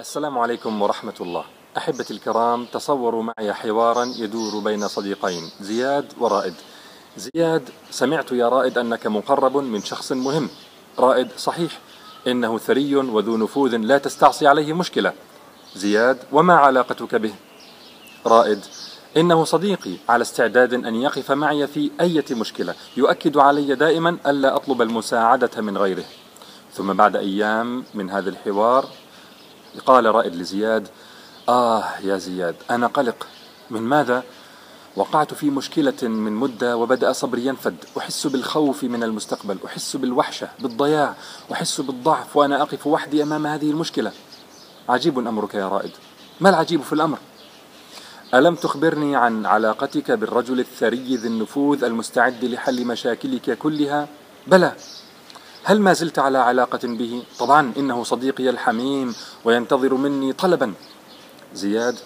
السلام 0.00 0.38
عليكم 0.38 0.82
ورحمة 0.82 1.14
الله. 1.20 1.44
أحبتي 1.76 2.14
الكرام 2.14 2.64
تصوروا 2.64 3.22
معي 3.22 3.54
حوارا 3.54 4.04
يدور 4.04 4.58
بين 4.58 4.88
صديقين 4.88 5.42
زياد 5.60 6.12
ورائد. 6.20 6.54
زياد 7.16 7.68
سمعت 7.90 8.32
يا 8.32 8.48
رائد 8.48 8.78
أنك 8.78 9.06
مقرب 9.06 9.56
من 9.56 9.82
شخص 9.82 10.12
مهم. 10.12 10.48
رائد 10.98 11.28
صحيح. 11.36 11.78
إنه 12.26 12.58
ثري 12.58 12.96
وذو 12.96 13.36
نفوذ 13.36 13.76
لا 13.76 13.98
تستعصي 13.98 14.46
عليه 14.46 14.72
مشكلة. 14.72 15.12
زياد 15.76 16.18
وما 16.32 16.54
علاقتك 16.54 17.14
به؟ 17.14 17.34
رائد 18.26 18.64
إنه 19.16 19.44
صديقي. 19.44 19.96
على 20.08 20.22
استعداد 20.22 20.74
أن 20.74 20.94
يقف 20.94 21.32
معي 21.32 21.66
في 21.66 21.90
أي 22.00 22.24
مشكلة 22.30 22.74
يؤكد 22.96 23.36
علي 23.36 23.74
دائما 23.74 24.18
ألا 24.26 24.56
أطلب 24.56 24.82
المساعدة 24.82 25.60
من 25.60 25.78
غيره. 25.78 26.04
ثم 26.72 26.92
بعد 26.92 27.16
أيام 27.16 27.84
من 27.94 28.10
هذا 28.10 28.30
الحوار 28.30 28.88
قال 29.80 30.14
رائد 30.14 30.34
لزياد 30.34 30.88
آه 31.48 31.84
يا 32.04 32.16
زياد 32.16 32.54
أنا 32.70 32.86
قلق 32.86 33.26
من 33.70 33.82
ماذا؟ 33.82 34.22
وقعت 34.96 35.34
في 35.34 35.50
مشكلة 35.50 36.02
من 36.02 36.32
مدة 36.32 36.76
وبدأ 36.76 37.12
صبري 37.12 37.46
ينفد 37.46 37.76
أحس 37.98 38.26
بالخوف 38.26 38.84
من 38.84 39.02
المستقبل 39.02 39.58
أحس 39.66 39.96
بالوحشة 39.96 40.48
بالضياع 40.58 41.14
أحس 41.52 41.80
بالضعف 41.80 42.36
وأنا 42.36 42.62
أقف 42.62 42.86
وحدي 42.86 43.22
أمام 43.22 43.46
هذه 43.46 43.70
المشكلة 43.70 44.12
عجيب 44.88 45.18
أمرك 45.18 45.54
يا 45.54 45.68
رائد 45.68 45.90
ما 46.40 46.48
العجيب 46.48 46.82
في 46.82 46.92
الأمر؟ 46.92 47.18
ألم 48.34 48.54
تخبرني 48.54 49.16
عن 49.16 49.46
علاقتك 49.46 50.10
بالرجل 50.10 50.60
الثري 50.60 51.16
ذي 51.16 51.28
النفوذ 51.28 51.84
المستعد 51.84 52.44
لحل 52.44 52.86
مشاكلك 52.86 53.58
كلها؟ 53.58 54.08
بلى 54.46 54.72
هل 55.68 55.80
ما 55.80 55.92
زلت 55.92 56.18
على 56.18 56.38
علاقة 56.38 56.78
به؟ 56.84 57.22
طبعا 57.38 57.72
إنه 57.76 58.04
صديقي 58.04 58.50
الحميم 58.50 59.14
وينتظر 59.44 59.94
مني 59.94 60.32
طلبا. 60.32 60.74
زياد 61.54 61.98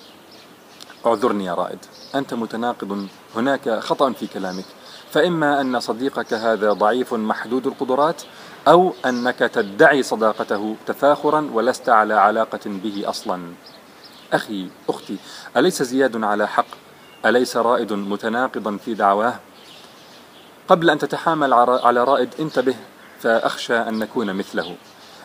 اعذرني 1.06 1.44
يا 1.44 1.55
رائد. 1.55 1.78
أنت 2.14 2.34
متناقض. 2.34 3.06
هناك 3.36 3.78
خطأ 3.78 4.12
في 4.12 4.27
كلامك. 4.27 4.64
فإما 5.11 5.61
أن 5.61 5.80
صديقك 5.80 6.34
هذا 6.34 6.72
ضعيف 6.72 7.14
محدود 7.14 7.67
القدرات 7.67 8.22
أو 8.69 8.94
أنك 9.06 9.39
تدعي 9.39 10.02
صداقته 10.02 10.77
تفاخرا 10.86 11.50
ولست 11.52 11.89
على 11.89 12.14
علاقة 12.14 12.61
به 12.67 13.02
أصلا. 13.08 13.52
أخي 14.33 14.69
أختي 14.89 15.17
أليس 15.56 15.83
زياد 15.83 16.24
على 16.24 16.48
حق؟ 16.48 16.67
أليس 17.27 17.56
رائد 17.56 17.92
متناقضا 17.92 18.77
في 18.77 18.95
دعواه؟ 18.95 19.34
قبل 20.69 20.91
أن 20.91 20.98
تتحامل 20.98 21.52
على 21.55 22.05
رائد 22.05 22.28
انتبه. 22.41 22.74
فأخشى 23.21 23.77
أن 23.77 23.99
نكون 23.99 24.35
مثله. 24.35 24.77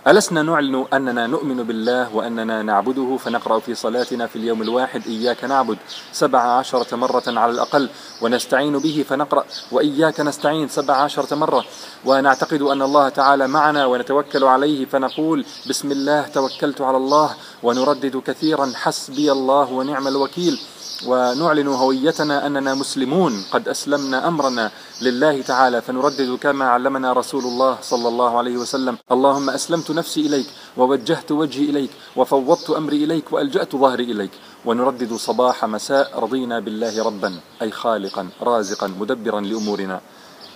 ألسنا 0.07 0.41
نعلن 0.41 0.85
أننا 0.93 1.27
نؤمن 1.27 1.63
بالله 1.63 2.15
وأننا 2.15 2.61
نعبده؟ 2.61 3.17
فنقرأ 3.17 3.59
في 3.59 3.75
صلاتنا 3.75 4.27
في 4.27 4.35
اليوم 4.35 4.61
الواحد 4.61 5.07
إياك 5.07 5.43
نعبد. 5.43 5.77
سبع 6.11 6.39
عشرة 6.39 6.95
مرة 6.95 7.23
على 7.27 7.51
الأقل 7.51 7.89
ونستعين 8.21 8.77
به 8.77 9.05
فنقرأ. 9.09 9.43
وإياك 9.71 10.19
نستعين 10.19 10.67
سبع 10.67 10.93
عشرة 10.93 11.35
مرة. 11.35 11.65
ونعتقد 12.05 12.61
أن 12.61 12.81
الله 12.81 13.09
تعالى 13.09 13.47
معنا 13.47 13.85
ونتوكل 13.85 14.43
عليه 14.43 14.85
فنقول 14.85 15.45
بسم 15.69 15.91
الله 15.91 16.21
توكلت 16.27 16.81
على 16.81 16.97
الله 16.97 17.35
ونردد 17.63 18.21
كثيرا. 18.27 18.71
حسبي 18.75 19.31
الله 19.31 19.71
ونعم 19.71 20.07
الوكيل. 20.07 20.59
ونعلن 21.07 21.67
هويتنا 21.67 22.47
أننا 22.47 22.73
مسلمون. 22.73 23.43
قد 23.51 23.67
أسلمنا 23.67 24.27
أمرنا 24.27 24.71
لله 25.01 25.41
تعالى 25.41 25.81
فنردد 25.81 26.37
كما 26.41 26.65
علمنا 26.65 27.13
رسول 27.13 27.43
الله 27.43 27.77
صلى 27.81 28.07
الله 28.07 28.37
عليه 28.37 28.57
وسلم. 28.57 28.97
اللهم 29.11 29.49
أسلمت 29.49 29.91
نفسي 29.91 30.21
إليك 30.21 30.47
ووجهت 30.77 31.31
وجهي 31.31 31.65
إليك 31.69 31.91
وفوضت 32.15 32.69
أمري 32.69 33.03
إليك 33.03 33.33
وألجأت 33.33 33.75
ظهري 33.75 34.03
إليك. 34.03 34.31
ونردد 34.65 35.13
صباح 35.13 35.65
مساء 35.65 36.19
رضينا 36.19 36.59
بالله 36.59 37.03
ربا 37.03 37.39
أي 37.61 37.71
خالقا 37.71 38.29
رازقا 38.41 38.87
مدبرا 38.87 39.41
لأمورنا. 39.41 40.01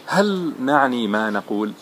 هل 0.05 0.53
نعني 0.59 1.07
ما 1.07 1.29
نقول؟ 1.29 1.73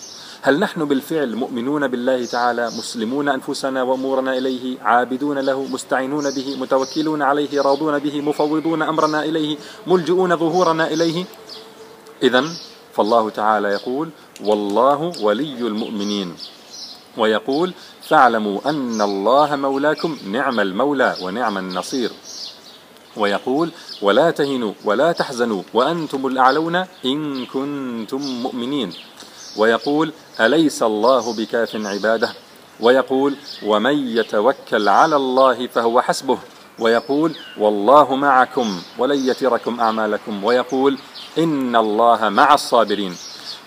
هل 0.47 0.59
نحن 0.59 0.85
بالفعل 0.85 1.35
مؤمنون 1.35 1.87
بالله 1.87 2.25
تعالى 2.25 2.67
مسلمون 2.67 3.29
أنفسنا 3.29 3.83
وأمورنا 3.83 4.37
إليه 4.37 4.79
عابدون 4.81 5.39
له 5.39 5.63
مستعينون 5.63 6.31
به 6.31 6.55
متوكلون 6.59 7.21
عليه 7.21 7.61
راضون 7.61 7.99
به 7.99 8.21
مفوضون 8.21 8.81
أمرنا 8.81 9.23
إليه 9.23 9.57
ملجؤون 9.87 10.35
ظهورنا 10.37 10.87
إليه؟ 10.87 11.25
اذا 12.23 12.43
فالله 12.93 13.29
تعالى 13.29 13.67
يقول 13.67 14.09
والله 14.43 15.11
ولي 15.21 15.67
المؤمنين 15.67 16.35
ويقول 17.17 17.73
فاعلموا 18.01 18.69
أن 18.69 19.01
الله 19.01 19.55
مولاكم 19.55 20.17
نعم 20.31 20.59
المولى 20.59 21.15
ونعم 21.21 21.57
النصير 21.57 22.11
ويقول 23.17 23.69
ولا 24.01 24.31
تهنوا 24.31 24.73
ولا 24.85 25.11
تحزنوا 25.11 25.63
وأنتم 25.73 26.27
الأعلون 26.27 26.75
إن 27.05 27.45
كنتم 27.45 28.21
مؤمنين 28.21 28.93
ويقول 29.55 30.13
أليس 30.39 30.83
الله 30.83 31.33
بكاف 31.33 31.75
عباده؟ 31.75 32.29
ويقول 32.79 33.35
ومن 33.63 34.17
يتوكل 34.17 34.89
على 34.89 35.15
الله 35.15 35.67
فهو 35.67 36.01
حسبه. 36.01 36.37
ويقول 36.79 37.35
والله 37.57 38.15
معكم 38.15 38.81
ولن 38.97 39.29
يتركم 39.29 39.79
أعمالكم. 39.79 40.43
ويقول 40.43 40.97
إن 41.37 41.75
الله 41.75 42.29
مع 42.29 42.53
الصابرين. 42.53 43.15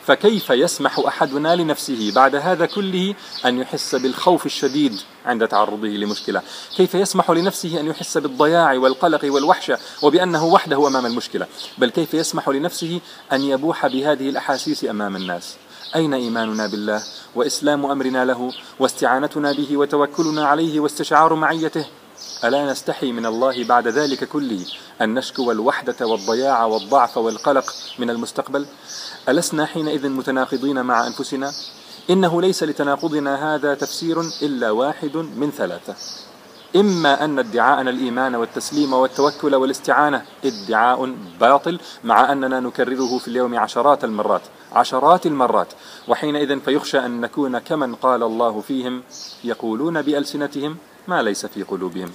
فكيف 0.07 0.51
يسمح 0.51 0.99
أحدنا 0.99 1.57
لنفسه 1.57 2.13
بعد 2.15 2.35
هذا 2.35 2.67
كله 2.67 3.15
أن 3.45 3.59
يحس 3.59 3.95
بالخوف 3.95 4.47
الشديد 4.47 5.01
عند 5.27 5.49
تعرضه 5.49 5.89
لمشكلة؟ 5.89 6.43
كيف 6.77 6.95
يسمح 6.95 7.31
لنفسه 7.31 7.81
أن 7.81 7.87
يحس 7.87 8.19
بالضياع 8.19 8.75
والقلق 8.75 9.21
والوحشة 9.25 9.79
وبأنه 10.03 10.45
وحده 10.45 10.87
أمام 10.87 11.07
المشكلة؟ 11.07 11.47
بل 11.79 11.91
كيف 11.91 12.15
يسمح 12.15 12.49
لنفسه 12.49 13.01
أن 13.33 13.43
يبوح 13.43 13.87
بهذه 13.87 14.29
الأحاسيس 14.29 14.85
أمام 14.85 15.17
الناس؟ 15.17 15.57
أين 15.97 16.15
إيماننا 16.15 16.67
بالله؟ 16.67 17.03
وإسلام 17.35 17.87
أمرنا 17.87 18.25
له 18.25 18.53
واستعانتنا 18.79 19.53
به 19.53 19.77
وتوكلنا 19.77 20.47
عليه 20.47 20.81
واستشعار 20.81 21.35
معيته. 21.35 21.87
ألا 22.45 22.73
نستحي 22.73 23.13
من 23.13 23.27
الله 23.27 23.65
بعد 23.65 23.89
ذلك 23.89 24.25
كله 24.25 24.67
أن 25.01 25.15
نشكو 25.15 25.51
الوحدة 25.51 26.07
والضياع 26.07 26.65
والضعف 26.65 27.17
والقلق 27.17 27.75
من 27.99 28.11
المستقبل؟ 28.11 28.67
ألسنا 29.29 29.67
حينئذ 29.67 30.09
متناقضين 30.09 30.83
مع 30.83 31.07
أنفسنا؟ 31.07 31.53
إنه 32.11 32.43
ليس 32.43 32.63
لتناقضنا 32.63 33.55
هذا 33.55 33.75
تفسير 33.75 34.21
إلا 34.43 34.71
واحد 34.71 35.17
من 35.17 35.51
ثلاثة. 35.51 35.95
إما 36.77 37.25
أن 37.25 37.39
ادعاءنا 37.39 37.91
الإيمان 37.91 38.35
والتسليم 38.35 38.93
والتوكل 38.93 39.55
والاستعانة 39.55 40.23
ادعاء 40.45 41.15
باطل 41.41 41.81
مع 42.05 42.33
أننا 42.33 42.61
نكرره 42.61 43.19
في 43.19 43.29
اليوم 43.29 43.59
عشرات 43.59 44.05
المرات 44.05 44.43
عشرات 44.73 45.27
المرات. 45.27 45.73
وحينئذ 46.09 46.61
فيخشى 46.61 46.99
أن 46.99 47.21
نكون 47.21 47.59
كمن 47.59 47.95
قال 47.95 48.23
الله 48.23 48.61
فيهم 48.61 49.03
يقولون 49.45 50.03
بألسنتهم 50.03 50.77
ما 51.09 51.23
ليس 51.23 51.47
في 51.47 51.63
قلوبهم. 51.63 52.11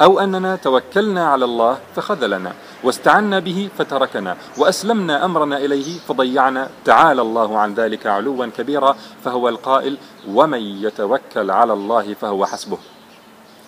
أو 0.00 0.20
أننا 0.20 0.56
توكلنا 0.56 1.28
على 1.28 1.44
الله 1.44 1.78
فخذلنا 1.96 2.52
واستعنا 2.84 3.38
به 3.38 3.70
فتركنا 3.78 4.36
وأسلمنا 4.58 5.24
أمرنا 5.24 5.56
إليه 5.56 5.98
فضيعنا. 5.98 6.70
تعالى 6.84 7.22
الله 7.22 7.58
عن 7.58 7.74
ذلك 7.74 8.06
علوا 8.06 8.46
كبيرا 8.46 8.96
فهو 9.24 9.48
القائل 9.48 9.98
ومن 10.28 10.62
يتوكل 10.62 11.50
على 11.50 11.72
الله 11.72 12.14
فهو 12.14 12.46
حسبه. 12.46 12.78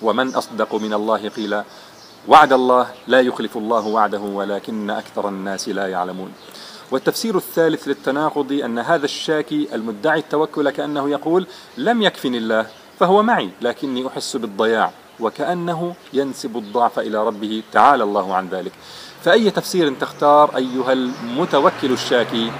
ومن 0.04 0.34
أصدق 0.34 0.74
من 0.74 0.94
الله 0.94 1.28
قيلا 1.28 1.64
وعد 2.28 2.52
الله 2.52 2.86
لا 3.06 3.20
يخلف 3.20 3.56
الله 3.56 3.86
وعده 3.86 4.20
ولكن 4.20 4.90
أكثر 4.90 5.28
الناس 5.28 5.68
لا 5.68 5.86
يعلمون. 5.88 6.32
والتفسير 6.90 7.36
الثالث 7.36 7.88
للتناقض 7.88 8.52
أن 8.52 8.78
هذا 8.78 9.04
الشاكي 9.04 9.68
المدعي 9.72 10.18
التوكل 10.18 10.70
كأنه 10.70 11.10
يقول 11.10 11.46
لم 11.78 12.02
يكفني 12.02 12.38
الله 12.38 12.66
فهو 12.98 13.22
معي 13.22 13.50
لكني 13.62 14.06
أحس 14.06 14.36
بالضياع 14.36 14.90
وكأنه 15.20 15.94
ينسب 16.12 16.56
الضعف 16.56 16.98
إلى 16.98 17.26
ربه 17.26 17.62
تعالى 17.72 18.04
الله 18.04 18.34
عن 18.34 18.48
ذلك. 18.48 18.72
فأي 19.22 19.50
تفسير 19.50 19.94
تختار 20.00 20.56
أيها 20.56 20.92
المتوكل 20.92 21.92
الشاكي؟ 21.92 22.52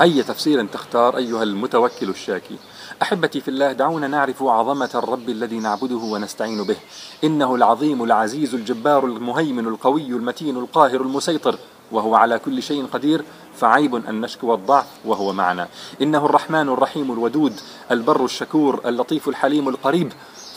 أي 0.00 0.22
تفسير 0.22 0.66
تختار 0.66 1.16
أيها 1.16 1.42
المتوكل 1.42 2.08
الشاكي؟ 2.08 2.56
أحبتي 3.02 3.40
في 3.40 3.48
الله 3.48 3.72
دعونا 3.72 4.08
نعرف 4.08 4.42
عظمة 4.42 4.90
الرب 4.94 5.28
الذي 5.28 5.58
نعبده 5.58 5.96
ونستعين 5.96 6.62
به. 6.62 6.76
إنه 7.24 7.54
العظيم 7.54 8.02
العزيز 8.02 8.54
الجبار 8.54 9.04
المهيمن 9.04 9.66
القوي 9.66 10.06
المتين 10.06 10.56
القاهر 10.56 11.00
المسيطر 11.00 11.58
وهو 11.92 12.14
على 12.14 12.38
كل 12.38 12.62
شيء 12.62 12.86
قدير 12.86 13.24
فعيب 13.56 13.94
أن 13.94 14.20
نشكو 14.20 14.54
الضعف 14.54 14.86
وهو 15.04 15.32
معنا. 15.32 15.68
إنه 16.02 16.26
الرحمن 16.26 16.68
الرحيم 16.68 17.12
الودود 17.12 17.60
البر 17.90 18.24
الشكور 18.24 18.80
اللطيف 18.86 19.28
الحليم 19.28 19.68
القريب 19.68 20.12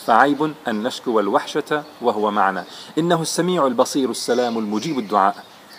فعيب 0.05 0.53
أن 0.67 0.83
نشكو 0.83 1.19
الوحشة 1.19 1.83
وهو 2.01 2.31
معنا. 2.31 2.63
إنه 2.97 3.21
السميع 3.21 3.67
البصير 3.67 4.09
السلام 4.09 4.57
المجيب 4.57 4.99
الدعاء 4.99 5.35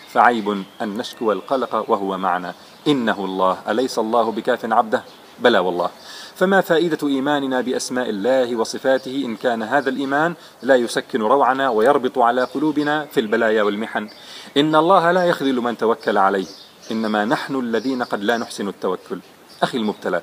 فعيب 0.09 0.63
أن 0.81 0.97
نشكو 0.97 1.31
القلق 1.31 1.89
وهو 1.89 2.17
معنا. 2.17 2.53
إنه 2.87 3.25
الله 3.25 3.57
أليس 3.69 3.99
الله 3.99 4.31
بكاف 4.31 4.65
عبده؟ 4.65 5.03
بلى 5.41 5.59
والله. 5.59 5.89
فما 6.35 6.61
فائدة 6.61 7.07
إيماننا 7.07 7.61
بأسماء 7.61 8.09
الله 8.09 8.55
وصفاته 8.55 9.23
إن 9.25 9.35
كان 9.35 9.63
هذا 9.63 9.89
الإيمان 9.89 10.33
لا 10.63 10.75
يسكن 10.75 11.21
روعنا 11.21 11.69
ويربط 11.69 12.17
على 12.17 12.43
قلوبنا 12.43 13.05
في 13.05 13.19
البلايا 13.19 13.63
والمحن. 13.63 14.09
إن 14.57 14.75
الله 14.75 15.11
لا 15.11 15.23
يخذل 15.25 15.55
من 15.55 15.77
توكل 15.77 16.17
عليه. 16.17 16.45
إنما 16.91 17.25
نحن 17.25 17.55
الذين 17.55 18.03
قد 18.03 18.23
لا 18.23 18.37
نحسن 18.37 18.67
التوكل. 18.67 19.19
أخي 19.63 19.77
المبتلى 19.77 20.21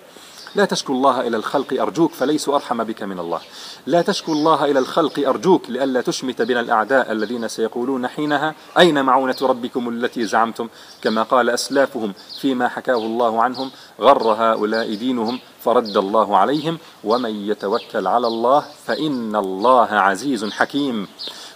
لا 0.54 0.64
تشكو 0.64 0.92
الله 0.92 1.20
إلى 1.20 1.36
الخلق 1.36 1.80
أرجوك 1.80 2.12
فليسوا 2.12 2.54
أرحم 2.54 2.84
بك 2.84 3.02
من 3.02 3.18
الله. 3.18 3.40
لا 3.86 4.02
تشكو 4.02 4.32
الله 4.32 4.64
إلى 4.64 4.78
الخلق 4.78 5.28
أرجوك 5.28 5.70
لئلا 5.70 6.00
تشمت 6.00 6.42
بنا 6.42 6.60
الأعداء 6.60 7.12
الذين 7.12 7.48
سيقولون 7.48 8.08
حينها 8.08 8.54
أين 8.78 9.04
معونة 9.04 9.36
ربكم 9.42 9.88
التي 9.88 10.26
زعمتم؟ 10.26 10.68
كما 11.02 11.22
قال 11.22 11.50
أسلافهم 11.50 12.12
فيما 12.40 12.68
حكاه 12.68 12.96
الله 12.96 13.42
عنهم 13.42 13.70
غر 14.00 14.32
هؤلاء 14.32 14.94
دينهم 14.94 15.40
فرد 15.64 15.96
الله 15.96 16.36
عليهم 16.36 16.78
ومن 17.04 17.30
يتوكل 17.30 18.06
على 18.06 18.26
الله 18.26 18.64
فإن 18.86 19.36
الله 19.36 19.88
عزيز 19.88 20.44
حكيم. 20.44 21.08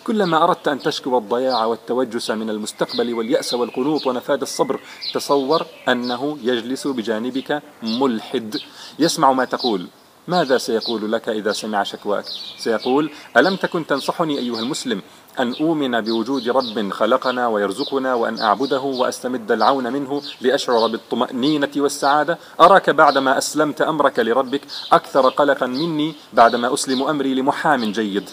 كلما 0.05 0.45
أردت 0.45 0.69
أن 0.69 0.79
تشكو 0.79 1.19
الضياع 1.19 1.65
والتوجس 1.65 2.31
من 2.31 2.51
المستقبل 2.51 3.15
واليأس 3.15 3.55
والقنوط 3.55 4.07
ونفاد 4.07 4.43
الصبر 4.43 4.81
تصور 5.15 5.67
أنه 5.89 6.39
يجلس 6.43 6.87
بجانبك 6.87 7.63
ملحد. 7.83 8.61
يسمع 8.99 9.33
ما 9.33 9.45
تقول. 9.45 9.87
ماذا 10.29 10.59
سيقول 10.59 11.13
لك 11.13 11.29
إذا 11.29 11.53
سمع 11.53 11.83
شكواك؟ 11.83 12.25
سيقول 12.59 13.11
ألم 13.37 13.57
تكن 13.57 13.87
تنصحني 13.87 14.39
أيها 14.39 14.61
المسلم 14.61 15.03
أن 15.39 15.55
أؤمن 15.55 16.01
بوجود 16.01 16.49
رب 16.49 16.91
خلقنا 16.91 17.49
ويرزقنا 17.49 18.15
وأن 18.15 18.39
أعبده 18.39 18.81
وأستمد 18.81 19.53
العون 19.53 19.93
منه 19.93 20.23
لأشعر 20.41 20.87
بالطمأنينة 20.87 21.71
والسعادة؟ 21.77 22.39
أراك 22.61 22.91
بعدما 22.91 23.39
أسلمت 23.39 23.81
أمرك 23.83 24.19
لربك 24.19 24.61
أكثر 24.93 25.29
قلقا 25.29 25.67
مني 25.67 26.15
بعدما 26.33 26.75
أسلم 26.75 27.03
أمري 27.03 27.35
لمحام 27.35 27.93
جيد. 27.93 28.31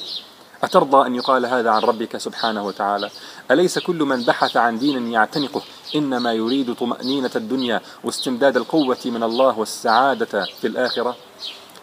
أترضى 0.64 1.08
أن 1.08 1.16
يقال 1.16 1.46
هذا 1.46 1.70
عن 1.70 1.82
ربك 1.82 2.18
سبحانه 2.18 2.66
وتعالى؟ 2.66 3.10
أليس 3.52 3.80
كل 3.80 3.96
من 3.96 4.24
بحث 4.24 4.58
عن 4.58 4.80
دين 4.80 5.12
يعتنقه؟ 5.12 5.62
إنما 5.96 6.34
يريد 6.34 6.76
طمأنينة 6.76 7.32
الدنيا 7.36 7.82
واستمداد 8.04 8.58
القوة 8.58 8.98
من 9.06 9.24
الله 9.24 9.60
والسعادة 9.60 10.46
في 10.62 10.68
الآخرة؟ 10.68 11.16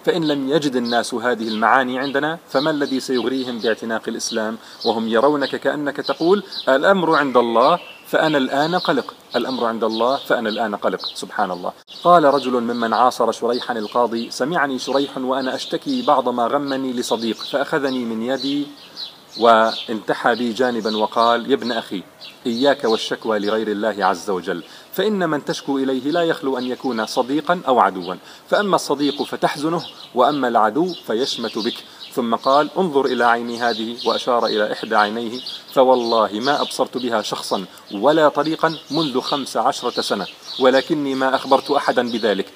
فإن 0.06 0.24
لم 0.24 0.48
يجد 0.48 0.76
الناس 0.76 1.14
هذه 1.14 1.48
المعاني 1.48 1.98
عندنا 1.98 2.38
فما 2.48 2.70
الذي 2.70 3.00
سيغريهم 3.00 3.58
باعتناق 3.58 4.02
الإسلام؟ 4.08 4.58
وهم 4.84 5.08
يرونك 5.08 5.56
كأنك 5.56 5.96
تقول 5.96 6.42
الأمر 6.68 7.14
عند 7.14 7.36
الله 7.36 7.78
فأنا 8.06 8.38
الآن 8.38 8.74
قلق. 8.74 9.14
الأمر 9.36 9.64
عند 9.64 9.84
الله 9.84 10.16
فأنا 10.16 10.48
الآن 10.48 10.74
قلق. 10.74 11.00
سبحان 11.14 11.50
الله 11.50 11.72
قال 12.04 12.24
رجل 12.24 12.52
ممن 12.52 12.94
عاصر 12.94 13.32
شريحا 13.32 13.78
القاضي 13.78 14.30
سمعني 14.30 14.78
شريح 14.78 15.18
وأنا 15.18 15.54
أشتكي 15.54 16.02
بعض 16.02 16.28
ما 16.28 16.46
غمني 16.46 16.92
لصديق 16.92 17.36
فأخذني 17.36 18.04
من 18.04 18.22
يدي 18.22 18.66
وانتحى 19.40 20.34
بي 20.34 20.52
جانبا 20.52 20.96
وقال 20.96 21.50
يا 21.50 21.54
ابن 21.54 21.72
أخي 21.72 22.02
إياك 22.46 22.84
والشكوى 22.84 23.38
لغير 23.38 23.68
الله 23.68 24.04
عز 24.04 24.30
وجل. 24.30 24.62
فإن 24.96 25.30
من 25.30 25.44
تشكو 25.44 25.78
إليه 25.78 26.10
لا 26.10 26.22
يخلو 26.22 26.58
أن 26.58 26.64
يكون 26.64 27.06
صديقا 27.06 27.60
أو 27.68 27.80
عدوا. 27.80 28.14
فأما 28.48 28.76
الصديق 28.76 29.22
فتحزنه 29.22 29.82
وأما 30.14 30.48
العدو 30.48 30.94
فيشمت 31.06 31.58
بك. 31.58 31.74
ثم 32.12 32.34
قال 32.34 32.70
انظر 32.78 33.04
إلى 33.04 33.24
عيني 33.24 33.58
هذه 33.58 33.96
وأشار 34.06 34.46
إلى 34.46 34.72
إحدى 34.72 34.96
عينيه 34.96 35.40
فوالله 35.72 36.30
ما 36.32 36.60
أبصرت 36.60 36.96
بها 36.96 37.22
شخصا 37.22 37.64
ولا 37.94 38.28
طريقا 38.28 38.78
منذ 38.90 39.20
خمس 39.20 39.56
عشرة 39.56 40.00
سنة 40.00 40.26
ولكني 40.60 41.14
ما 41.14 41.34
أخبرت 41.34 41.70
أحدا 41.70 42.10
بذلك. 42.10 42.46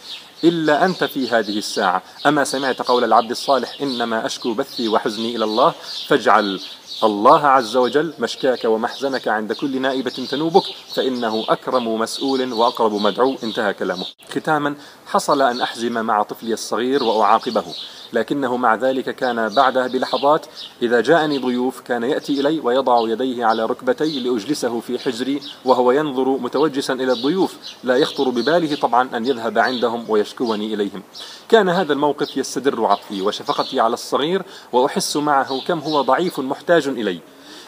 إلا 0.44 0.84
أنت 0.84 1.04
في 1.04 1.28
هذه 1.28 1.58
الساعة. 1.58 2.02
أما 2.26 2.44
سمعت 2.44 2.82
قول 2.82 3.04
العبد 3.04 3.30
الصالح 3.30 3.76
إنما 3.82 4.26
أشكو 4.26 4.54
بثي 4.54 4.88
وحزني 4.88 5.36
إلى 5.36 5.44
الله 5.44 5.74
فاجعل 6.08 6.60
الله 7.04 7.46
عز 7.46 7.76
وجل 7.76 8.12
مشكاك 8.18 8.64
ومحزنك 8.64 9.28
عند 9.28 9.52
كل 9.52 9.80
نائبة 9.80 10.26
تنوبك 10.30 10.64
فإنه 10.94 11.44
أكرم 11.48 11.98
مسؤول 11.98 12.52
وأقرب 12.52 12.94
مدعو. 12.94 13.36
انتهى 13.42 13.74
كلامه. 13.74 14.06
ختاما 14.30 14.74
حصل 15.06 15.42
أن 15.42 15.60
أحزم 15.60 16.04
مع 16.04 16.22
طفلي 16.22 16.52
الصغير 16.52 17.02
وأعاقبه. 17.02 17.64
لكنه 18.12 18.56
مع 18.56 18.74
ذلك 18.74 19.14
كان 19.16 19.48
بعدها 19.48 19.86
بلحظات 19.86 20.46
إذا 20.82 21.00
جاءني 21.00 21.38
ضيوف 21.38 21.80
كان 21.80 22.02
يأتي 22.02 22.40
إلي 22.40 22.60
ويضع 22.60 23.08
يديه 23.08 23.44
على 23.44 23.66
ركبتي 23.66 24.20
لأجلسه 24.20 24.80
في 24.80 24.98
حجري 24.98 25.40
وهو 25.64 25.92
ينظر 25.92 26.28
متوجسا 26.28 26.92
إلى 26.92 27.12
الضيوف 27.12 27.56
لا 27.84 27.96
يخطر 27.96 28.28
بباله 28.28 28.76
طبعا 28.76 29.16
أن 29.16 29.26
يذهب 29.26 29.58
عندهم 29.58 30.04
ويشكوني 30.08 30.74
إليهم. 30.74 31.02
كان 31.48 31.68
هذا 31.68 31.92
الموقف 31.92 32.36
يستدر 32.36 32.86
عطفي 32.86 33.22
وشفقتي 33.22 33.80
على 33.80 33.94
الصغير 33.94 34.42
وأحس 34.72 35.16
معه 35.16 35.60
كم 35.66 35.78
هو 35.78 36.02
ضعيف 36.02 36.40
محتاج 36.40 36.88
إلي. 36.88 37.18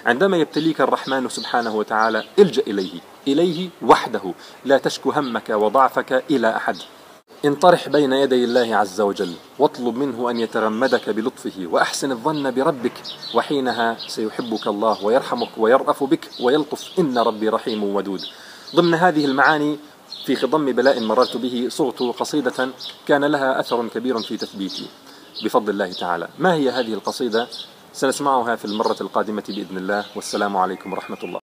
عندما 0.06 0.36
يبتليك 0.36 0.80
الرحمن 0.80 1.28
سبحانه 1.28 1.76
وتعالى 1.76 2.24
الجأ 2.38 2.62
إليه 2.66 3.00
إليه 3.28 3.68
وحده 3.82 4.34
لا 4.64 4.78
تشكو 4.78 5.10
همك 5.10 5.50
وضعفك 5.50 6.24
إلى 6.30 6.56
أحد. 6.56 6.76
انطرح 7.44 7.88
بين 7.88 8.12
يدي 8.12 8.44
الله 8.44 8.76
عز 8.76 9.00
وجل 9.00 9.34
واطلب 9.58 9.96
منه 9.96 10.30
أن 10.30 10.40
يتغمدك 10.40 11.10
بلطفه 11.10 11.66
وأحسن 11.70 12.12
الظن 12.12 12.50
بربك 12.50 12.92
وحينها 13.34 13.96
سيحبك 14.08 14.66
الله 14.66 15.04
ويرحمك 15.04 15.48
ويرأف 15.56 16.04
بك 16.04 16.30
ويلطف 16.40 16.98
إن 16.98 17.18
ربي 17.18 17.48
رحيم 17.48 17.84
ودود. 17.84 18.20
ضمن 18.76 18.94
هذه 18.94 19.24
المعاني 19.24 19.78
في 20.26 20.36
خضم 20.36 20.72
بلاء 20.72 21.00
مررت 21.00 21.36
به 21.36 21.66
صغت 21.70 22.02
قصيدة 22.02 22.68
كان 23.08 23.24
لها 23.24 23.60
أثر 23.60 23.88
كبير 23.88 24.18
في 24.18 24.36
تثبيتي. 24.36 24.86
بفضل 25.44 25.70
الله 25.70 25.92
تعالى. 25.92 26.28
ما 26.38 26.54
هي 26.54 26.70
هذه 26.70 26.94
القصيدة؟ 26.94 27.48
سنسمعها 27.92 28.56
في 28.56 28.64
المرة 28.64 28.96
القادمة 29.00 29.44
بإذن 29.48 29.76
الله. 29.76 30.04
والسلام 30.16 30.56
عليكم 30.56 30.92
ورحمة 30.92 31.18
الله. 31.22 31.30